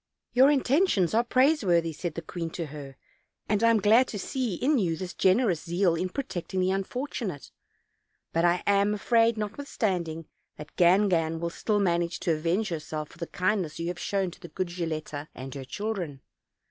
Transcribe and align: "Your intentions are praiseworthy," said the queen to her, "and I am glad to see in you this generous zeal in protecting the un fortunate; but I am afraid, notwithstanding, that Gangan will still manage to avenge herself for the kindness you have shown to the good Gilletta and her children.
"Your 0.33 0.49
intentions 0.49 1.13
are 1.13 1.23
praiseworthy," 1.23 1.93
said 1.93 2.15
the 2.15 2.23
queen 2.23 2.49
to 2.57 2.65
her, 2.65 2.97
"and 3.47 3.63
I 3.63 3.69
am 3.69 3.79
glad 3.79 4.07
to 4.07 4.17
see 4.17 4.55
in 4.55 4.79
you 4.79 4.97
this 4.97 5.13
generous 5.13 5.61
zeal 5.63 5.93
in 5.93 6.09
protecting 6.09 6.59
the 6.59 6.73
un 6.73 6.83
fortunate; 6.85 7.51
but 8.33 8.43
I 8.43 8.63
am 8.65 8.95
afraid, 8.95 9.37
notwithstanding, 9.37 10.25
that 10.57 10.75
Gangan 10.75 11.39
will 11.39 11.51
still 11.51 11.79
manage 11.79 12.19
to 12.21 12.33
avenge 12.33 12.69
herself 12.69 13.09
for 13.09 13.19
the 13.19 13.27
kindness 13.27 13.77
you 13.77 13.89
have 13.89 13.99
shown 13.99 14.31
to 14.31 14.39
the 14.39 14.47
good 14.47 14.69
Gilletta 14.69 15.27
and 15.35 15.53
her 15.53 15.65
children. 15.65 16.21